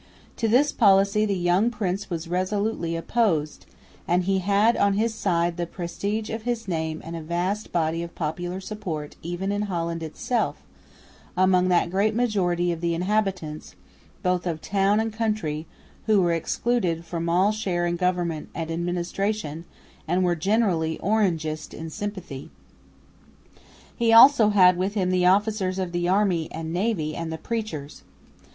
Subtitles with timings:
[0.37, 3.67] To this policy the young prince was resolutely opposed,
[4.07, 8.01] and he had on his side the prestige of his name and a vast body
[8.01, 10.63] of popular support even in Holland itself,
[11.37, 13.75] among that great majority of the inhabitants,
[14.23, 15.67] both of town and country,
[16.07, 19.65] who were excluded from all share in government and administration
[20.07, 22.49] and were generally Orangist in sympathy.
[23.95, 28.01] He had also with him the officers of the army and navy and the preachers.